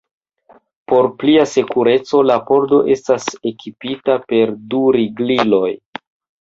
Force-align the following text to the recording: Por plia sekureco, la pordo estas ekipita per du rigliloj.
Por 0.93 1.09
plia 1.23 1.43
sekureco, 1.51 2.23
la 2.31 2.39
pordo 2.49 2.81
estas 2.97 3.29
ekipita 3.53 4.19
per 4.33 4.57
du 4.75 4.85
rigliloj. 5.01 5.73